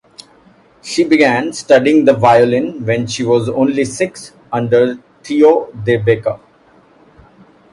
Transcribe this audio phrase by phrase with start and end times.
[0.81, 6.39] She began studying the violin when she was only six under Theo de Bakker.